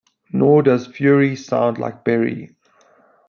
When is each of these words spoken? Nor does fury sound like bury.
Nor 0.33 0.63
does 0.63 0.87
fury 0.87 1.35
sound 1.35 1.77
like 1.77 2.03
bury. 2.03 2.55